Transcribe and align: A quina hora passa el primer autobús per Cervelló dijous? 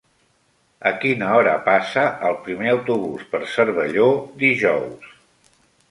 A 0.89 0.91
quina 1.03 1.27
hora 1.41 1.53
passa 1.67 2.07
el 2.31 2.39
primer 2.47 2.73
autobús 2.73 3.29
per 3.35 3.45
Cervelló 3.55 4.11
dijous? 4.47 5.11